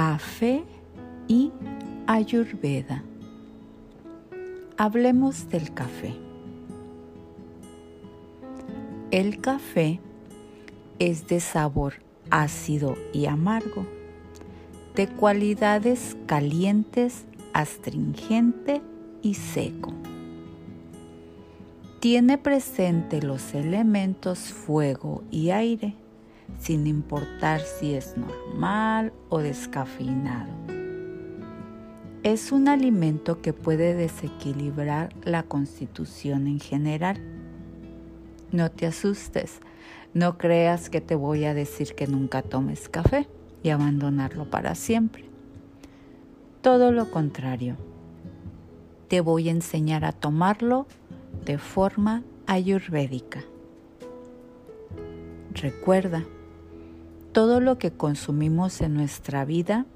Café 0.00 0.62
y 1.26 1.50
Ayurveda. 2.06 3.02
Hablemos 4.76 5.48
del 5.48 5.74
café. 5.74 6.14
El 9.10 9.40
café 9.40 9.98
es 11.00 11.26
de 11.26 11.40
sabor 11.40 11.94
ácido 12.30 12.94
y 13.12 13.26
amargo, 13.26 13.88
de 14.94 15.08
cualidades 15.08 16.16
calientes, 16.26 17.24
astringente 17.52 18.82
y 19.20 19.34
seco. 19.34 19.92
Tiene 21.98 22.38
presente 22.38 23.20
los 23.20 23.52
elementos 23.52 24.52
fuego 24.52 25.24
y 25.32 25.50
aire, 25.50 25.96
sin 26.58 26.86
importar 26.86 27.60
si 27.60 27.94
es 27.94 28.16
normal 28.16 29.12
o 29.28 29.38
descafeinado. 29.38 30.50
Es 32.22 32.50
un 32.52 32.68
alimento 32.68 33.40
que 33.40 33.52
puede 33.52 33.94
desequilibrar 33.94 35.10
la 35.24 35.44
constitución 35.44 36.46
en 36.46 36.60
general. 36.60 37.20
No 38.50 38.70
te 38.70 38.86
asustes, 38.86 39.60
no 40.14 40.36
creas 40.36 40.90
que 40.90 41.00
te 41.00 41.14
voy 41.14 41.44
a 41.44 41.54
decir 41.54 41.94
que 41.94 42.06
nunca 42.06 42.42
tomes 42.42 42.88
café 42.88 43.28
y 43.62 43.70
abandonarlo 43.70 44.50
para 44.50 44.74
siempre. 44.74 45.24
Todo 46.60 46.90
lo 46.90 47.10
contrario, 47.10 47.76
te 49.08 49.20
voy 49.20 49.48
a 49.48 49.52
enseñar 49.52 50.04
a 50.04 50.12
tomarlo 50.12 50.86
de 51.44 51.56
forma 51.56 52.24
ayurvédica. 52.46 53.44
Recuerda, 55.54 56.24
todo 57.38 57.60
lo 57.60 57.78
que 57.78 57.92
consumimos 57.92 58.80
en 58.80 58.94
nuestra 58.94 59.44
vida 59.44 59.86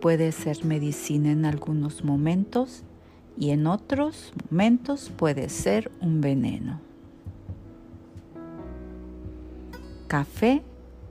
puede 0.00 0.32
ser 0.32 0.64
medicina 0.64 1.30
en 1.30 1.44
algunos 1.44 2.02
momentos 2.02 2.82
y 3.36 3.50
en 3.50 3.66
otros 3.66 4.32
momentos 4.48 5.12
puede 5.14 5.50
ser 5.50 5.90
un 6.00 6.22
veneno. 6.22 6.80
Café 10.06 10.62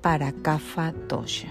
para 0.00 0.32
Kafa 0.32 0.94
Dosha. 1.06 1.50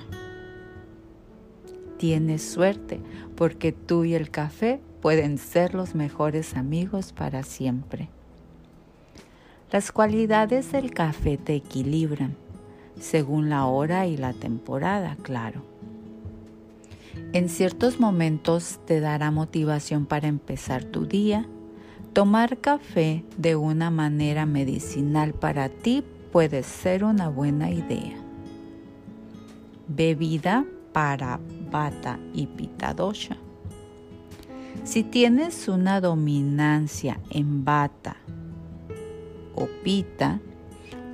Tienes 2.00 2.42
suerte 2.42 3.00
porque 3.36 3.72
tú 3.72 4.04
y 4.04 4.16
el 4.16 4.32
café 4.32 4.82
pueden 5.00 5.38
ser 5.38 5.76
los 5.76 5.94
mejores 5.94 6.58
amigos 6.58 7.14
para 7.14 7.44
siempre. 7.44 8.10
Las 9.72 9.92
cualidades 9.92 10.72
del 10.72 10.90
café 10.90 11.38
te 11.38 11.54
equilibran, 11.54 12.36
según 13.00 13.50
la 13.50 13.66
hora 13.66 14.08
y 14.08 14.18
la 14.18 14.34
temporada, 14.34 15.18
claro. 15.22 15.64
En 17.34 17.50
ciertos 17.50 18.00
momentos 18.00 18.80
te 18.86 19.00
dará 19.00 19.32
motivación 19.32 20.06
para 20.06 20.28
empezar 20.28 20.84
tu 20.84 21.06
día. 21.06 21.46
Tomar 22.14 22.58
café 22.58 23.24
de 23.38 23.56
una 23.56 23.92
manera 23.92 24.46
medicinal 24.46 25.34
para 25.34 25.70
ti 25.70 26.04
puede 26.32 26.64
ser 26.64 27.04
una 27.04 27.28
buena 27.30 27.70
idea. 27.70 28.18
Bebida 29.88 30.66
para 30.94 31.40
bata 31.70 32.20
y 32.34 32.48
pitadosha. 32.48 33.38
Si 34.84 35.04
tienes 35.04 35.68
una 35.68 36.00
dominancia 36.02 37.20
en 37.30 37.66
bata 37.66 38.18
o 39.54 39.68
pita 39.84 40.40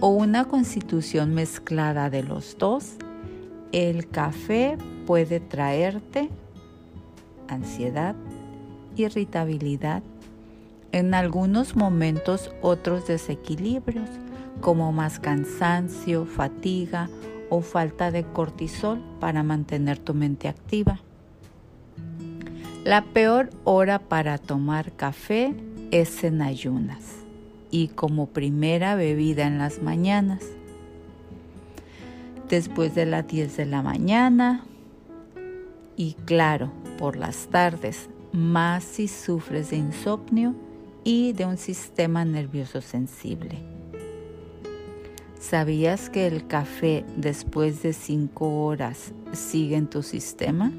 o 0.03 0.09
una 0.09 0.43
constitución 0.43 1.33
mezclada 1.33 2.09
de 2.09 2.23
los 2.23 2.57
dos, 2.57 2.95
el 3.71 4.09
café 4.09 4.77
puede 5.07 5.39
traerte 5.39 6.29
ansiedad, 7.47 8.13
irritabilidad, 8.97 10.03
en 10.91 11.13
algunos 11.13 11.77
momentos 11.77 12.51
otros 12.61 13.07
desequilibrios 13.07 14.09
como 14.59 14.91
más 14.91 15.21
cansancio, 15.21 16.25
fatiga 16.25 17.09
o 17.49 17.61
falta 17.61 18.11
de 18.11 18.25
cortisol 18.25 19.01
para 19.21 19.41
mantener 19.41 19.99
tu 19.99 20.13
mente 20.13 20.49
activa. 20.49 20.99
La 22.83 23.05
peor 23.05 23.51
hora 23.63 23.99
para 23.99 24.37
tomar 24.37 24.91
café 24.97 25.55
es 25.91 26.25
en 26.25 26.41
ayunas 26.41 27.22
y 27.73 27.87
como 27.87 28.27
primera 28.27 28.93
bebida 28.93 29.47
en 29.47 29.57
las 29.57 29.81
mañanas. 29.81 30.43
Después 32.47 32.93
de 32.93 33.07
las 33.07 33.27
10 33.27 33.57
de 33.57 33.65
la 33.65 33.81
mañana 33.81 34.63
y 35.97 36.13
claro, 36.25 36.71
por 36.99 37.15
las 37.15 37.47
tardes, 37.47 38.09
más 38.31 38.83
si 38.83 39.07
sufres 39.07 39.71
de 39.71 39.77
insomnio 39.77 40.53
y 41.03 41.33
de 41.33 41.47
un 41.47 41.57
sistema 41.57 42.23
nervioso 42.23 42.79
sensible. 42.79 43.57
¿Sabías 45.39 46.11
que 46.11 46.27
el 46.27 46.45
café 46.45 47.03
después 47.17 47.81
de 47.81 47.93
5 47.93 48.65
horas 48.65 49.13
sigue 49.31 49.77
en 49.77 49.87
tu 49.87 50.03
sistema? 50.03 50.71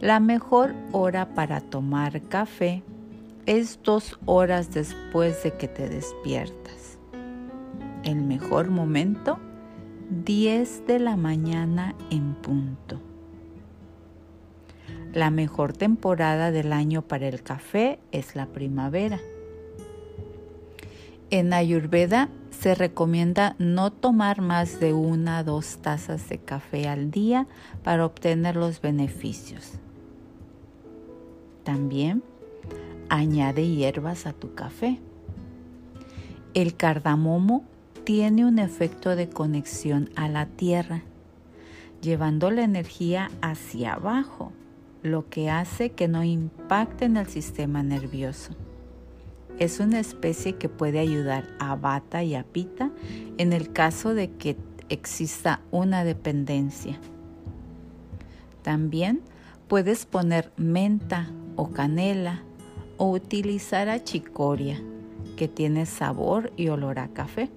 La 0.00 0.18
mejor 0.18 0.74
hora 0.90 1.32
para 1.32 1.60
tomar 1.60 2.22
café 2.22 2.82
es 3.46 3.80
dos 3.82 4.18
horas 4.24 4.72
después 4.72 5.42
de 5.42 5.52
que 5.54 5.68
te 5.68 5.88
despiertas. 5.88 6.98
El 8.04 8.22
mejor 8.22 8.70
momento, 8.70 9.38
10 10.24 10.86
de 10.86 10.98
la 10.98 11.16
mañana 11.16 11.94
en 12.10 12.34
punto. 12.34 13.00
La 15.12 15.30
mejor 15.30 15.72
temporada 15.72 16.50
del 16.50 16.72
año 16.72 17.02
para 17.02 17.28
el 17.28 17.42
café 17.42 17.98
es 18.12 18.34
la 18.34 18.46
primavera. 18.46 19.20
En 21.30 21.52
Ayurveda 21.52 22.28
se 22.50 22.74
recomienda 22.74 23.56
no 23.58 23.90
tomar 23.90 24.40
más 24.40 24.80
de 24.80 24.92
una 24.92 25.40
o 25.40 25.44
dos 25.44 25.78
tazas 25.78 26.28
de 26.28 26.38
café 26.38 26.88
al 26.88 27.10
día 27.10 27.46
para 27.82 28.06
obtener 28.06 28.56
los 28.56 28.80
beneficios. 28.80 29.72
También 31.64 32.22
añade 33.12 33.68
hierbas 33.68 34.26
a 34.26 34.32
tu 34.32 34.54
café. 34.54 34.98
El 36.54 36.76
cardamomo 36.76 37.62
tiene 38.04 38.46
un 38.46 38.58
efecto 38.58 39.14
de 39.16 39.28
conexión 39.28 40.08
a 40.16 40.28
la 40.28 40.46
tierra, 40.46 41.02
llevando 42.00 42.50
la 42.50 42.62
energía 42.62 43.30
hacia 43.42 43.94
abajo, 43.94 44.52
lo 45.02 45.28
que 45.28 45.50
hace 45.50 45.90
que 45.90 46.08
no 46.08 46.24
impacte 46.24 47.04
en 47.04 47.18
el 47.18 47.26
sistema 47.26 47.82
nervioso. 47.82 48.56
Es 49.58 49.78
una 49.78 50.00
especie 50.00 50.54
que 50.54 50.70
puede 50.70 50.98
ayudar 50.98 51.46
a 51.60 51.76
bata 51.76 52.22
y 52.22 52.34
a 52.34 52.44
pita 52.44 52.92
en 53.36 53.52
el 53.52 53.74
caso 53.74 54.14
de 54.14 54.30
que 54.30 54.56
exista 54.88 55.60
una 55.70 56.02
dependencia. 56.04 56.98
También 58.62 59.20
puedes 59.68 60.06
poner 60.06 60.50
menta 60.56 61.30
o 61.56 61.72
canela 61.72 62.42
o 62.96 63.10
utilizar 63.10 63.88
achicoria 63.88 64.80
que 65.36 65.48
tiene 65.48 65.86
sabor 65.86 66.52
y 66.56 66.68
olor 66.68 66.98
a 66.98 67.08
café, 67.08 67.50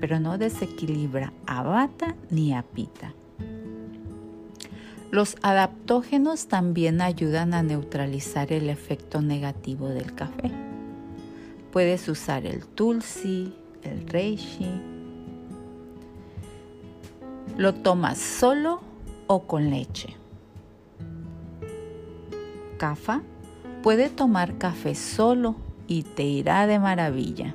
pero 0.00 0.20
no 0.20 0.38
desequilibra 0.38 1.32
a 1.46 1.62
bata 1.62 2.16
ni 2.30 2.54
a 2.54 2.62
pita. 2.62 3.14
Los 5.10 5.36
adaptógenos 5.42 6.46
también 6.46 7.00
ayudan 7.00 7.52
a 7.52 7.64
neutralizar 7.64 8.52
el 8.52 8.70
efecto 8.70 9.20
negativo 9.20 9.88
del 9.88 10.14
café. 10.14 10.52
Puedes 11.72 12.08
usar 12.08 12.46
el 12.46 12.64
tulsi, 12.64 13.52
el 13.82 14.06
reishi. 14.06 14.70
Lo 17.56 17.74
tomas 17.74 18.18
solo 18.18 18.80
o 19.26 19.46
con 19.48 19.70
leche. 19.70 20.16
Kafa 22.78 23.22
puede 23.82 24.10
tomar 24.10 24.58
café 24.58 24.94
solo 24.94 25.56
y 25.86 26.02
te 26.02 26.22
irá 26.22 26.66
de 26.66 26.78
maravilla. 26.78 27.54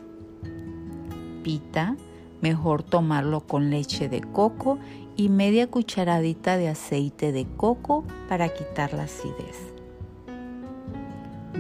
Pita, 1.44 1.96
mejor 2.42 2.84
tomarlo 2.84 3.42
con 3.42 3.70
leche 3.70 4.10
de 4.10 4.22
coco 4.22 4.80
y 5.16 5.30
media 5.30 5.68
cucharadita 5.68 6.58
de 6.58 6.68
aceite 6.68 7.32
de 7.32 7.46
coco 7.56 8.04
para 8.28 8.50
quitar 8.50 8.94
la 8.94 9.04
acidez. 9.04 9.74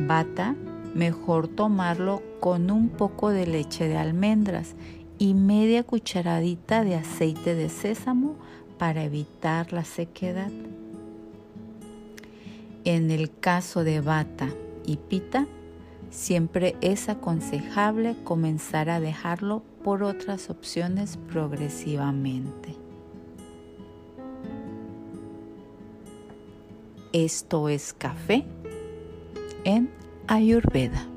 Bata, 0.07 0.55
mejor 0.93 1.47
tomarlo 1.47 2.21
con 2.39 2.71
un 2.71 2.89
poco 2.89 3.29
de 3.29 3.47
leche 3.47 3.87
de 3.87 3.97
almendras 3.97 4.75
y 5.17 5.33
media 5.33 5.83
cucharadita 5.83 6.83
de 6.83 6.95
aceite 6.95 7.55
de 7.55 7.69
sésamo 7.69 8.35
para 8.77 9.03
evitar 9.03 9.71
la 9.71 9.85
sequedad. 9.85 10.51
En 12.85 13.09
el 13.09 13.31
caso 13.39 13.83
de 13.83 13.99
bata 13.99 14.47
y 14.85 14.97
pita, 14.97 15.47
siempre 16.11 16.75
es 16.81 17.09
aconsejable 17.09 18.15
comenzar 18.23 18.91
a 18.91 18.99
dejarlo 18.99 19.63
por 19.83 20.03
otras 20.03 20.51
opciones 20.51 21.17
progresivamente. 21.17 22.75
Esto 27.11 27.69
es 27.69 27.93
café 27.93 28.45
en 29.63 29.89
Ayurveda. 30.27 31.14